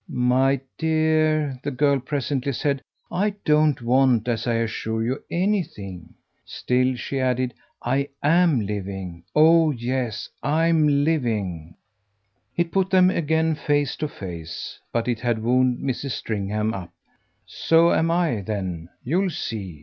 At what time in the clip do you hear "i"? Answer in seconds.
3.11-3.35, 4.47-4.55, 7.83-8.09, 18.09-18.41